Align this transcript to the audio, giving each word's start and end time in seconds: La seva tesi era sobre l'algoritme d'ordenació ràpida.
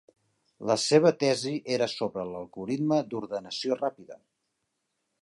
La 0.69 0.77
seva 0.83 1.11
tesi 1.25 1.53
era 1.77 1.89
sobre 1.93 2.25
l'algoritme 2.31 3.01
d'ordenació 3.13 3.81
ràpida. 3.85 4.23